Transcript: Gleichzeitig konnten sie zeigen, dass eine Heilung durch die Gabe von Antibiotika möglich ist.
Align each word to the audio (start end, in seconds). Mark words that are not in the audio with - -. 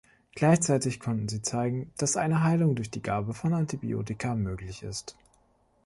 Gleichzeitig 0.33 0.99
konnten 0.99 1.27
sie 1.29 1.43
zeigen, 1.43 1.91
dass 1.95 2.17
eine 2.17 2.43
Heilung 2.43 2.73
durch 2.75 2.89
die 2.89 3.03
Gabe 3.03 3.35
von 3.35 3.53
Antibiotika 3.53 4.33
möglich 4.33 4.81
ist. 4.81 5.15